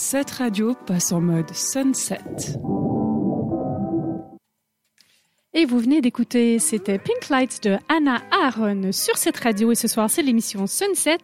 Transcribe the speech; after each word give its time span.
Cette 0.00 0.30
radio 0.30 0.76
passe 0.86 1.10
en 1.10 1.20
mode 1.20 1.52
sunset. 1.52 2.22
Et 5.54 5.64
vous 5.64 5.78
venez 5.78 6.02
d'écouter, 6.02 6.58
c'était 6.58 6.98
Pink 6.98 7.30
Lights 7.30 7.62
de 7.64 7.78
Anna 7.88 8.20
Aaron 8.44 8.92
sur 8.92 9.16
cette 9.16 9.38
radio. 9.38 9.72
Et 9.72 9.74
ce 9.74 9.88
soir, 9.88 10.10
c'est 10.10 10.20
l'émission 10.20 10.66
Sunset. 10.66 11.16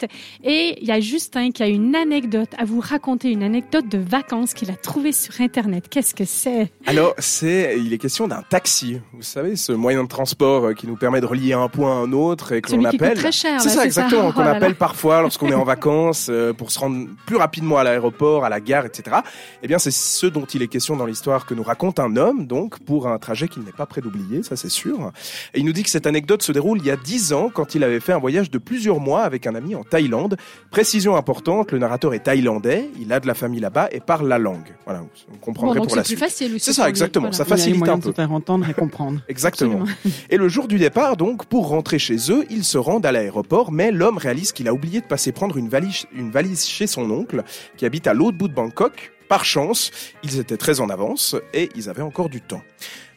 Et 0.43 0.79
il 0.81 0.89
y 0.89 0.93
a 0.93 0.99
Justin 0.99 1.51
qui 1.51 1.63
a 1.63 1.67
une 1.67 1.95
anecdote 1.95 2.49
à 2.57 2.65
vous 2.65 2.81
raconter, 2.81 3.31
une 3.31 3.43
anecdote 3.43 3.87
de 3.87 3.99
vacances 3.99 4.55
qu'il 4.55 4.71
a 4.71 4.77
trouvée 4.77 5.13
sur 5.13 5.39
Internet. 5.43 5.91
Qu'est-ce 5.91 6.15
que 6.15 6.25
c'est? 6.25 6.73
Alors, 6.87 7.13
c'est, 7.19 7.77
il 7.79 7.93
est 7.93 7.99
question 7.99 8.27
d'un 8.27 8.41
taxi. 8.41 8.99
Vous 9.13 9.21
savez, 9.21 9.57
ce 9.57 9.73
moyen 9.73 10.03
de 10.03 10.09
transport 10.09 10.65
euh, 10.69 10.73
qui 10.73 10.87
nous 10.87 10.97
permet 10.97 11.21
de 11.21 11.27
relier 11.27 11.53
un 11.53 11.69
point 11.69 11.93
à 11.93 11.97
un 11.97 12.13
autre 12.13 12.53
et 12.53 12.63
que 12.63 12.73
l'on 12.73 12.81
qui 12.81 12.97
appelle. 12.97 13.11
coûte 13.11 13.19
très 13.19 13.33
cher. 13.33 13.61
C'est 13.61 13.69
ça, 13.69 13.85
exactement, 13.85 14.29
Oh 14.31 14.33
qu'on 14.33 14.41
là 14.41 14.53
là. 14.53 14.57
appelle 14.57 14.75
parfois 14.75 15.21
lorsqu'on 15.21 15.49
est 15.51 15.55
en 15.55 15.65
vacances 15.65 16.29
euh, 16.31 16.55
pour 16.55 16.71
se 16.71 16.79
rendre 16.79 17.09
plus 17.27 17.37
rapidement 17.37 17.77
à 17.77 17.85
l'aéroport, 17.85 18.47
à 18.47 18.49
la 18.49 18.61
gare, 18.61 18.87
etc. 18.87 19.19
Eh 19.63 19.69
bien, 19.69 19.79
c'est 19.79 19.93
ce 19.93 20.27
dont 20.27 20.47
il 20.47 20.63
est 20.63 20.69
question 20.69 20.97
dans 20.97 21.05
l'histoire 21.05 21.45
que 21.45 21.53
nous 21.53 21.63
raconte 21.63 22.01
un 22.01 22.17
homme, 22.17 22.47
donc, 22.47 22.79
pour 22.85 23.07
un 23.07 23.19
trajet 23.19 23.49
qu'il 23.49 23.65
n'est 23.65 23.71
pas 23.73 23.85
prêt 23.85 24.01
d'oublier, 24.01 24.15
ça 24.43 24.57
c'est 24.57 24.69
sûr. 24.69 25.13
Et 25.55 25.61
il 25.61 25.65
nous 25.65 25.73
dit 25.73 25.83
que 25.83 25.91
cette 25.91 26.07
anecdote 26.07 26.43
se 26.43 26.53
déroule 26.53 26.79
il 26.79 26.87
y 26.87 26.91
a 26.91 26.97
dix 26.97 27.33
ans, 27.33 27.51
quand 27.53 27.75
il 27.75 27.85
avait 27.85 28.01
fait 28.01 28.13
un 28.13 28.19
voyage 28.19 28.51
de 28.51 28.59
plusieurs 28.59 29.01
mois 29.01 29.23
avec 29.23 29.47
un 29.47 29.55
ami 29.55 29.75
en 29.75 29.85
Thaïlande. 29.85 30.37
Précision 30.71 31.17
importante, 31.17 31.73
le 31.73 31.79
narrateur 31.79 32.15
est 32.15 32.21
thaïlandais, 32.25 32.89
il 33.01 33.13
a 33.13 33.21
de 33.21 33.27
la 33.27 33.35
famille 33.35 33.61
là-bas 33.61 33.89
et 33.93 34.01
parle 34.01 34.29
la 34.29 34.39
langue. 34.39 34.75
Voilà, 34.85 35.01
Bon, 35.01 35.09
comprendrez 35.41 35.79
donc 35.79 35.89
pour 35.89 35.97
la 35.97 36.03
c'est 36.05 36.15
plus 36.15 36.17
suite. 36.17 36.31
facile 36.31 36.55
aussi. 36.57 36.65
C'est 36.65 36.73
ça, 36.73 36.89
exactement, 36.89 37.29
Voilà. 37.31 37.37
ça 37.37 37.45
Il 37.45 37.51
y 37.51 37.53
a 37.53 37.57
facilite 37.57 37.89
un 37.89 37.99
de 37.99 38.03
se 38.05 38.09
peu. 38.09 38.15
faire 38.15 38.33
entendre 38.33 38.69
et 38.69 38.75
comprendre. 38.75 39.21
Exactement. 39.29 39.83
Absolument. 39.83 40.17
Et 40.31 40.37
le 40.37 40.49
jour 40.49 40.67
du 40.69 40.79
départ, 40.79 41.17
donc, 41.17 41.47
pour 41.47 41.69
rentrer 41.69 41.99
chez 41.99 42.17
eux, 42.31 42.45
ils 42.51 42.65
se 42.65 42.79
rendent 42.79 43.07
à 43.07 43.13
l'aéroport, 43.13 43.73
mais 43.73 43.91
l'homme 43.93 44.19
réalise 44.19 44.53
qu'il 44.53 44.69
a 44.69 44.73
oublié 44.75 45.01
de 45.01 45.07
passer 45.07 45.33
prendre 45.33 45.57
une 45.57 45.69
valise, 45.69 46.07
une 46.15 46.31
valise 46.31 46.65
chez 46.67 46.87
son 46.87 47.11
oncle, 47.11 47.43
qui 47.77 47.85
habite 47.87 48.07
à 48.07 48.15
l'autre 48.15 48.37
bout 48.39 48.49
de 48.49 48.55
Bangkok. 48.55 49.13
Par 49.29 49.45
chance, 49.47 49.91
ils 50.23 50.39
étaient 50.39 50.59
très 50.59 50.81
en 50.81 50.91
avance 50.91 51.35
et 51.55 51.71
ils 51.77 51.89
avaient 51.89 52.03
encore 52.03 52.29
du 52.29 52.41
temps. 52.43 52.61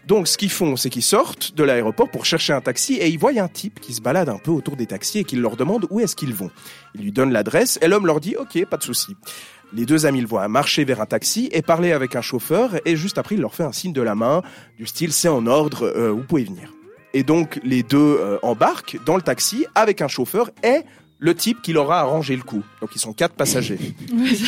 Donc, 0.08 0.30
ce 0.30 0.38
qu'ils 0.38 0.50
font, 0.50 0.77
c'est 0.77 0.89
qu'ils 0.89 1.03
sortent 1.03 1.53
de 1.53 1.63
l'aéroport 1.66 2.09
pour 2.09 2.23
chercher 2.23 2.53
un 2.53 2.61
taxi 2.61 2.94
et 2.94 3.09
ils 3.09 3.19
voient 3.19 3.38
un 3.38 3.50
type 3.50 3.81
qui 3.81 3.94
se 3.94 4.00
balade 4.00 4.30
un 4.30 4.38
peu 4.38 4.52
autour 4.52 4.77
des 4.77 4.86
taxis 4.86 5.19
et 5.19 5.23
qui 5.25 5.36
leur 5.36 5.58
demande 5.58 5.86
où 5.89 5.99
est-ce 5.99 6.16
qu'ils 6.16 6.33
vont. 6.33 6.49
Ils 6.95 7.02
lui 7.02 7.11
donnent 7.11 7.33
l'adresse 7.33 7.77
et 7.81 7.89
l'homme 7.89 8.05
leur 8.05 8.22
dit 8.22 8.38
OK, 8.38 8.64
pas 8.67 8.77
de 8.77 8.83
souci. 8.83 9.17
Les 9.73 9.86
deux 9.86 10.05
amis 10.05 10.22
le 10.22 10.27
voient 10.27 10.47
marcher 10.47 10.86
vers 10.86 11.02
un 11.02 11.05
taxi 11.05 11.49
et 11.52 11.61
parler 11.61 11.91
avec 11.91 12.16
un 12.16 12.22
chauffeur 12.22 12.75
et 12.86 12.95
juste 12.95 13.17
après 13.17 13.36
il 13.36 13.41
leur 13.41 13.53
fait 13.53 13.66
un 13.66 13.73
signe 13.73 13.91
de 13.91 14.02
la 14.02 14.16
main 14.16 14.44
du 14.77 14.86
style 14.86 15.11
c'est 15.11 15.27
en 15.27 15.45
ordre, 15.45 15.83
euh, 15.83 16.11
vous 16.11 16.23
pouvez 16.23 16.45
venir. 16.45 16.71
Et 17.14 17.23
donc 17.23 17.59
les 17.66 17.83
deux 17.83 17.97
euh, 17.97 18.38
embarquent 18.44 18.97
dans 19.05 19.17
le 19.17 19.21
taxi 19.21 19.66
avec 19.75 20.02
un 20.02 20.08
chauffeur 20.08 20.52
et 20.64 20.83
le 21.20 21.34
type 21.34 21.62
qui 21.64 21.73
leur 21.73 21.92
a 21.92 22.00
arrangé 22.02 22.36
le 22.36 22.44
coup. 22.44 22.62
Donc 22.82 22.92
ils 22.96 23.00
sont 23.00 23.12
quatre 23.14 23.34
passagers. 23.34 23.80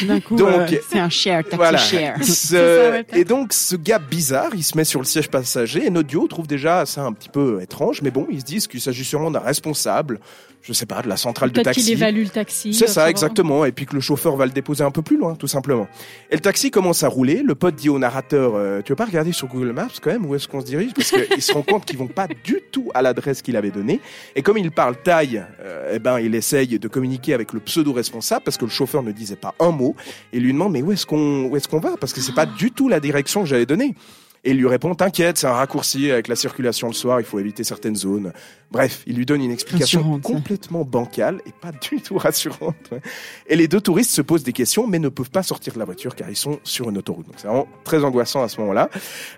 D'un 0.07 0.19
coup, 0.19 0.35
Donc, 0.35 0.49
euh, 0.71 0.77
c'est 0.89 0.99
un 0.99 1.09
share, 1.09 1.43
taxi 1.43 1.55
Voilà. 1.57 1.77
share. 1.79 2.23
Ce- 2.23 3.03
et 3.17 3.23
donc 3.25 3.53
ce 3.53 3.75
gars 3.75 3.99
bizarre, 3.99 4.51
il 4.53 4.63
se 4.63 4.77
met 4.77 4.83
sur 4.83 4.99
le 4.99 5.05
siège 5.05 5.29
passager 5.29 5.85
et 5.85 5.89
notre 5.89 6.07
duo 6.09 6.27
trouve 6.27 6.45
déjà 6.47 6.85
ça 6.85 7.01
un 7.03 7.13
petit 7.13 7.29
peu 7.29 7.59
étrange, 7.61 8.01
mais 8.01 8.11
bon, 8.11 8.27
ils 8.29 8.41
se 8.41 8.45
disent 8.45 8.67
qu'il 8.67 8.81
s'agit 8.81 9.03
sûrement 9.03 9.31
d'un 9.31 9.39
responsable, 9.39 10.19
je 10.61 10.73
sais 10.73 10.85
pas, 10.85 11.01
de 11.01 11.07
la 11.07 11.17
centrale 11.17 11.49
de 11.49 11.53
Peut-être 11.55 11.71
qu'il 11.73 11.83
taxi. 11.83 11.91
évalue 11.93 12.23
le 12.23 12.29
taxi. 12.29 12.73
C'est 12.73 12.87
ça, 12.87 13.09
exactement. 13.09 13.65
Et 13.65 13.71
puis 13.71 13.85
que 13.87 13.95
le 13.95 14.01
chauffeur 14.01 14.35
va 14.35 14.45
le 14.45 14.51
déposer 14.51 14.83
un 14.83 14.91
peu 14.91 15.01
plus 15.01 15.17
loin, 15.17 15.33
tout 15.35 15.47
simplement. 15.47 15.87
Et 16.29 16.35
le 16.35 16.41
taxi 16.41 16.69
commence 16.69 17.01
à 17.03 17.07
rouler. 17.07 17.41
Le 17.43 17.55
pote 17.55 17.75
dit 17.75 17.89
au 17.89 17.97
narrateur, 17.97 18.53
euh, 18.55 18.81
tu 18.83 18.91
veux 18.91 18.95
pas 18.95 19.05
regarder 19.05 19.31
sur 19.31 19.47
Google 19.47 19.71
Maps 19.71 19.87
quand 20.01 20.11
même 20.11 20.25
où 20.25 20.35
est-ce 20.35 20.47
qu'on 20.47 20.61
se 20.61 20.65
dirige? 20.65 20.91
Parce 20.93 21.11
qu'il 21.11 21.41
se 21.41 21.51
rend 21.53 21.61
compte 21.63 21.85
qu'ils 21.85 21.97
vont 21.97 22.07
pas 22.07 22.27
du 22.43 22.59
tout 22.71 22.91
à 22.93 23.01
l'adresse 23.01 23.41
qu'il 23.41 23.55
avait 23.55 23.71
donnée. 23.71 23.99
Et 24.35 24.41
comme 24.43 24.57
il 24.57 24.69
parle 24.69 24.95
thaï, 25.01 25.43
euh, 25.61 25.93
eh 25.95 25.99
ben, 25.99 26.19
il 26.19 26.35
essaye 26.59 26.79
de 26.79 26.87
communiquer 26.87 27.33
avec 27.33 27.53
le 27.53 27.59
pseudo-responsable 27.59 28.43
parce 28.43 28.57
que 28.57 28.65
le 28.65 28.71
chauffeur 28.71 29.03
ne 29.03 29.11
disait 29.11 29.35
pas 29.35 29.55
un 29.59 29.71
mot. 29.71 29.95
Et 30.33 30.39
lui 30.39 30.53
demande, 30.53 30.73
mais 30.73 30.81
où 30.81 30.91
est-ce 30.91 31.05
qu'on, 31.05 31.45
où 31.45 31.55
est-ce 31.55 31.67
qu'on 31.67 31.79
va? 31.79 31.95
Parce 31.97 32.13
que 32.13 32.21
c'est 32.21 32.35
pas 32.35 32.45
du 32.45 32.71
tout 32.71 32.89
la 32.89 32.99
direction 32.99 33.41
que 33.41 33.47
j'avais 33.47 33.65
donnée. 33.65 33.95
Et 34.43 34.51
il 34.51 34.57
lui 34.57 34.67
répond, 34.67 34.95
t'inquiète, 34.95 35.37
c'est 35.37 35.47
un 35.47 35.53
raccourci 35.53 36.11
avec 36.11 36.27
la 36.27 36.35
circulation 36.35 36.87
le 36.87 36.93
soir, 36.93 37.19
il 37.19 37.25
faut 37.25 37.39
éviter 37.39 37.63
certaines 37.63 37.95
zones. 37.95 38.31
Bref, 38.71 39.01
il 39.07 39.15
lui 39.15 39.25
donne 39.25 39.41
une 39.41 39.51
explication 39.51 40.19
complètement 40.19 40.85
bancale 40.85 41.41
et 41.47 41.51
pas 41.59 41.71
du 41.71 42.01
tout 42.01 42.17
rassurante. 42.17 42.75
ouais. 42.91 43.01
Et 43.47 43.55
les 43.55 43.67
deux 43.67 43.81
touristes 43.81 44.11
se 44.11 44.21
posent 44.21 44.43
des 44.43 44.53
questions, 44.53 44.85
mais 44.87 44.99
ne 44.99 45.09
peuvent 45.09 45.31
pas 45.31 45.43
sortir 45.43 45.73
de 45.73 45.79
la 45.79 45.85
voiture 45.85 46.15
car 46.15 46.29
ils 46.29 46.35
sont 46.35 46.59
sur 46.63 46.89
une 46.89 46.97
autoroute. 46.99 47.25
Donc 47.25 47.35
c'est 47.37 47.47
vraiment 47.47 47.67
très 47.83 48.03
angoissant 48.03 48.43
à 48.43 48.47
ce 48.47 48.59
moment-là. 48.61 48.89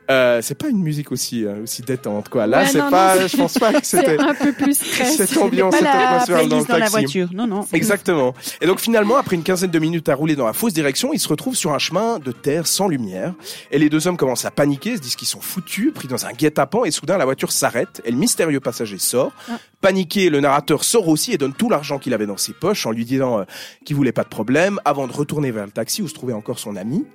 Euh, 0.09 0.41
c'est 0.41 0.55
pas 0.55 0.67
une 0.67 0.81
musique 0.83 1.11
aussi 1.11 1.45
euh, 1.45 1.63
aussi 1.63 1.81
détente, 1.81 2.29
quoi. 2.29 2.45
Là, 2.45 2.59
Ouais, 2.61 2.67
c'est 2.67 2.79
pas, 2.89 3.15
non, 3.19 3.27
je 3.27 3.37
pense 3.37 3.57
pas 3.57 3.73
que 3.73 3.85
c'était 3.87 4.19
un 4.19 4.33
peu 4.35 4.51
plus 4.51 4.77
stress. 4.77 5.15
cette 5.15 5.37
ambiance, 5.37 5.75
cette 5.75 5.87
atmosphère 5.87 6.47
dans 6.47 6.59
le 6.59 6.63
playlist 6.65 6.67
dans 6.67 6.73
la 6.73 6.79
taxi. 6.81 6.91
voiture. 6.91 7.29
Non, 7.33 7.47
non. 7.47 7.65
Exactement. 7.73 8.33
Et 8.59 8.67
donc 8.67 8.79
finalement, 8.79 9.15
après 9.15 9.35
une 9.37 9.43
quinzaine 9.43 9.71
de 9.71 9.79
minutes 9.79 10.09
à 10.09 10.15
rouler 10.15 10.35
dans 10.35 10.45
la 10.45 10.53
fausse 10.53 10.73
direction, 10.73 11.13
ils 11.13 11.19
se 11.19 11.27
retrouvent 11.29 11.55
sur 11.55 11.73
un 11.73 11.79
chemin 11.79 12.19
de 12.19 12.31
terre 12.31 12.67
sans 12.67 12.87
lumière. 12.87 13.33
Et 13.71 13.79
les 13.79 13.89
deux 13.89 14.07
hommes 14.07 14.17
commencent 14.17 14.45
à 14.45 14.51
paniquer, 14.51 14.90
se 14.97 15.01
disent 15.01 15.15
qu'ils 15.15 15.27
sont 15.27 15.41
foutus, 15.41 15.93
pris 15.93 16.07
dans 16.07 16.25
un 16.25 16.33
guet-apens. 16.33 16.85
Et 16.85 16.91
soudain, 16.91 17.17
la 17.17 17.25
voiture 17.25 17.51
s'arrête. 17.51 18.01
Et 18.05 18.11
le 18.11 18.17
mystérieux 18.17 18.59
passager 18.59 18.99
sort. 18.99 19.31
Ah. 19.49 19.59
Paniqué, 19.81 20.29
le 20.29 20.39
narrateur 20.39 20.83
sort 20.83 21.07
aussi 21.07 21.33
et 21.33 21.37
donne 21.37 21.53
tout 21.53 21.69
l'argent 21.69 21.97
qu'il 21.97 22.13
avait 22.13 22.27
dans 22.27 22.37
ses 22.37 22.53
poches 22.53 22.85
en 22.85 22.91
lui 22.91 23.03
disant 23.03 23.39
euh, 23.39 23.43
qu'il 23.83 23.95
voulait 23.95 24.11
pas 24.11 24.23
de 24.23 24.29
problème, 24.29 24.79
avant 24.85 25.07
de 25.07 25.13
retourner 25.13 25.49
vers 25.49 25.65
le 25.65 25.71
taxi 25.71 26.03
où 26.03 26.07
se 26.07 26.13
trouvait 26.13 26.33
encore 26.33 26.59
son 26.59 26.75
ami, 26.75 27.05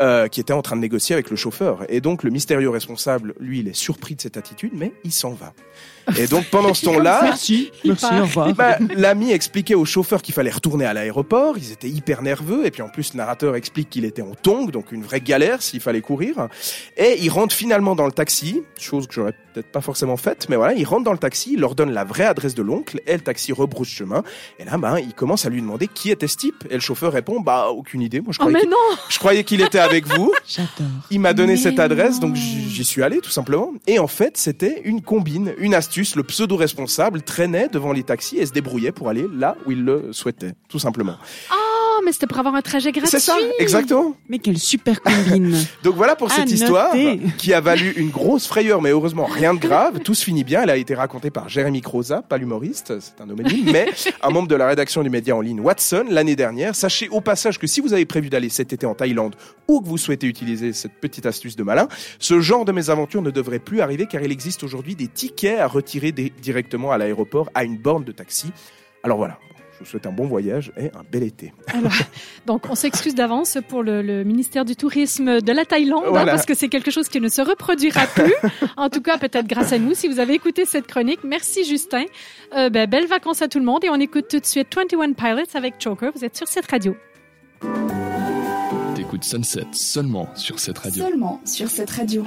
euh, 0.00 0.28
qui 0.28 0.40
était 0.40 0.54
en 0.54 0.62
train 0.62 0.76
de 0.76 0.80
négocier 0.80 1.14
avec 1.14 1.28
le 1.28 1.36
chauffeur. 1.36 1.84
Et 1.90 2.00
donc 2.00 2.22
le 2.22 2.30
mystérieux 2.30 2.70
responsable, 2.70 3.34
lui, 3.38 3.60
il 3.60 3.68
est 3.68 3.76
surpris 3.76 4.14
de 4.14 4.22
cette 4.22 4.38
attitude, 4.38 4.72
mais 4.74 4.92
il 5.04 5.12
s'en 5.12 5.32
va. 5.32 5.52
Et 6.18 6.26
donc 6.26 6.46
pendant 6.50 6.72
ce 6.72 6.84
temps-là, 6.86 7.20
Merci. 7.22 7.70
Merci, 7.84 8.06
au 8.06 8.22
revoir. 8.22 8.52
bah, 8.54 8.78
L'ami 8.96 9.30
expliquait 9.30 9.74
au 9.74 9.84
chauffeur 9.84 10.22
qu'il 10.22 10.34
fallait 10.34 10.50
retourner 10.50 10.84
à 10.84 10.94
l'aéroport. 10.94 11.58
Ils 11.58 11.72
étaient 11.72 11.88
hyper 11.88 12.22
nerveux. 12.22 12.66
Et 12.66 12.70
puis 12.70 12.82
en 12.82 12.88
plus, 12.88 13.12
le 13.12 13.18
narrateur 13.18 13.54
explique 13.54 13.90
qu'il 13.90 14.04
était 14.04 14.22
en 14.22 14.34
tongue, 14.34 14.70
donc 14.70 14.92
une 14.92 15.02
vraie 15.02 15.20
galère 15.20 15.62
s'il 15.62 15.80
fallait 15.80 16.00
courir. 16.00 16.48
Et 16.96 17.23
il 17.24 17.30
rentre 17.30 17.54
finalement 17.54 17.94
dans 17.94 18.06
le 18.06 18.12
taxi, 18.12 18.62
chose 18.78 19.06
que 19.06 19.14
j'aurais 19.14 19.32
peut-être 19.52 19.70
pas 19.72 19.80
forcément 19.80 20.16
faite, 20.16 20.46
mais 20.48 20.56
voilà, 20.56 20.74
il 20.74 20.84
rentre 20.84 21.04
dans 21.04 21.12
le 21.12 21.18
taxi, 21.18 21.52
il 21.54 21.60
leur 21.60 21.74
donne 21.74 21.90
la 21.92 22.04
vraie 22.04 22.24
adresse 22.24 22.54
de 22.54 22.62
l'oncle, 22.62 23.00
et 23.06 23.14
le 23.14 23.20
taxi 23.20 23.52
rebrousse 23.52 23.88
chemin. 23.88 24.22
Et 24.58 24.64
là, 24.64 24.76
bah, 24.78 25.00
il 25.00 25.14
commence 25.14 25.46
à 25.46 25.48
lui 25.50 25.60
demander 25.60 25.86
qui 25.88 26.10
était 26.10 26.26
ce 26.28 26.36
type. 26.36 26.64
Et 26.70 26.74
le 26.74 26.80
chauffeur 26.80 27.12
répond, 27.12 27.40
bah, 27.40 27.68
aucune 27.70 28.02
idée. 28.02 28.20
Moi, 28.20 28.32
je 28.32 28.38
Oh, 28.40 28.44
croyais 28.44 28.54
mais 28.54 28.60
qu'il- 28.60 28.70
non 28.70 28.76
je 29.08 29.18
croyais 29.18 29.44
qu'il 29.44 29.60
était 29.60 29.78
avec 29.78 30.06
vous. 30.06 30.32
J'adore. 30.46 30.70
Il 31.10 31.20
m'a 31.20 31.32
donné 31.34 31.52
Mais 31.54 31.58
cette 31.58 31.78
adresse, 31.78 32.14
non. 32.20 32.28
donc 32.28 32.36
j'y 32.36 32.84
suis 32.84 33.02
allé 33.02 33.20
tout 33.20 33.30
simplement. 33.30 33.72
Et 33.86 33.98
en 33.98 34.06
fait, 34.08 34.36
c'était 34.36 34.82
une 34.84 35.00
combine, 35.02 35.54
une 35.58 35.74
astuce. 35.74 36.16
Le 36.16 36.24
pseudo-responsable 36.24 37.22
traînait 37.22 37.68
devant 37.68 37.92
les 37.92 38.02
taxis 38.02 38.38
et 38.38 38.46
se 38.46 38.52
débrouillait 38.52 38.92
pour 38.92 39.08
aller 39.08 39.26
là 39.34 39.56
où 39.66 39.70
il 39.70 39.84
le 39.84 40.12
souhaitait, 40.12 40.52
tout 40.68 40.78
simplement. 40.78 41.16
Oh, 41.52 41.54
mais 42.04 42.12
c'était 42.12 42.26
pour 42.26 42.38
avoir 42.38 42.54
un 42.54 42.62
trajet 42.62 42.92
gratuit. 42.92 43.10
C'est 43.10 43.18
ça, 43.20 43.36
exactement. 43.58 44.14
Mais 44.28 44.38
quelle 44.38 44.58
super 44.58 45.00
combine. 45.02 45.56
Donc 45.82 45.94
voilà 45.96 46.16
pour 46.16 46.30
À 46.30 46.34
cette 46.36 46.44
noter. 46.44 46.54
histoire 46.54 46.92
qui 47.38 47.52
a 47.54 47.60
valu 47.60 47.92
une 47.96 48.10
grosse 48.10 48.46
frayeur, 48.46 48.80
mais 48.82 48.90
heureusement 48.90 49.24
rien 49.24 49.54
de 49.54 49.58
grave. 49.60 50.00
Tout 50.00 50.14
se 50.14 50.24
finit 50.24 50.44
bien. 50.44 50.62
Elle 50.62 50.70
a 50.70 50.76
été 50.76 50.94
racontée 50.94 51.30
par 51.30 51.48
Jérémy 51.48 51.80
Croza, 51.80 52.22
pas 52.22 52.36
l'humoriste, 52.38 53.00
c'est 53.00 53.20
un 53.20 53.28
homonyme, 53.30 53.66
mais 53.72 53.88
un 54.22 54.30
membre 54.30 54.48
de 54.48 54.54
la 54.54 54.66
rédaction 54.68 55.02
du 55.02 55.10
média 55.10 55.34
en 55.36 55.40
ligne 55.40 55.60
Watson 55.60 56.04
l'année 56.10 56.36
dernière. 56.36 56.74
Sachez 56.74 57.08
au 57.08 57.20
passage 57.20 57.58
que 57.58 57.66
si 57.66 57.80
vous 57.80 57.92
avez 57.92 58.04
prévu 58.04 58.28
d'aller 58.28 58.48
cet 58.48 58.72
été 58.72 58.86
en 58.86 58.94
Thaïlande 58.94 59.36
ou 59.68 59.80
que 59.80 59.86
vous 59.88 59.98
souhaitez 59.98 60.26
utiliser 60.26 60.72
cette 60.72 60.94
petite 61.00 61.26
astuce 61.26 61.56
de 61.56 61.62
malin, 61.62 61.88
ce 62.18 62.40
genre 62.40 62.64
de 62.64 62.72
mésaventure 62.72 63.22
ne 63.22 63.30
devrait 63.30 63.58
plus 63.58 63.80
arriver 63.80 64.06
car 64.06 64.22
il 64.22 64.30
existe 64.32 64.62
aujourd'hui 64.62 64.94
des 64.94 65.08
tickets 65.08 65.58
à 65.58 65.66
retirer 65.66 66.12
des- 66.12 66.32
directement 66.42 66.92
à 66.92 66.98
l'aéroport 66.98 67.48
à 67.54 67.64
une 67.64 67.76
borne 67.78 68.04
de 68.04 68.12
taxi. 68.12 68.52
Alors 69.02 69.18
voilà. 69.18 69.38
Je 69.74 69.84
vous 69.84 69.90
souhaite 69.90 70.06
un 70.06 70.12
bon 70.12 70.26
voyage 70.26 70.72
et 70.76 70.86
un 70.86 71.02
bel 71.10 71.22
été. 71.22 71.52
Alors, 71.72 71.92
donc, 72.46 72.70
on 72.70 72.74
s'excuse 72.74 73.14
d'avance 73.14 73.58
pour 73.68 73.82
le, 73.82 74.02
le 74.02 74.24
ministère 74.24 74.64
du 74.64 74.76
Tourisme 74.76 75.40
de 75.40 75.52
la 75.52 75.64
Thaïlande, 75.64 76.04
hein, 76.06 76.24
parce 76.24 76.46
que 76.46 76.54
c'est 76.54 76.68
quelque 76.68 76.90
chose 76.90 77.08
qui 77.08 77.20
ne 77.20 77.28
se 77.28 77.42
reproduira 77.42 78.06
plus. 78.06 78.34
en 78.76 78.88
tout 78.88 79.00
cas, 79.00 79.18
peut-être 79.18 79.46
grâce 79.46 79.72
à 79.72 79.78
nous, 79.78 79.94
si 79.94 80.08
vous 80.08 80.20
avez 80.20 80.34
écouté 80.34 80.64
cette 80.64 80.86
chronique. 80.86 81.20
Merci, 81.24 81.64
Justin. 81.64 82.04
Euh, 82.54 82.70
ben, 82.70 82.88
belles 82.88 83.08
vacances 83.08 83.42
à 83.42 83.48
tout 83.48 83.58
le 83.58 83.64
monde 83.64 83.84
et 83.84 83.90
on 83.90 83.96
écoute 83.96 84.26
tout 84.28 84.38
de 84.38 84.46
suite 84.46 84.74
21 84.74 85.12
Pilots 85.12 85.50
avec 85.54 85.74
Choker. 85.80 86.12
Vous 86.14 86.24
êtes 86.24 86.36
sur 86.36 86.48
cette 86.48 86.70
radio. 86.70 86.96
T'écoutes 88.94 89.24
Sunset 89.24 89.66
seulement 89.72 90.28
sur 90.34 90.58
cette 90.58 90.78
radio. 90.78 91.04
Seulement 91.04 91.40
sur 91.44 91.68
cette 91.68 91.90
radio. 91.90 92.24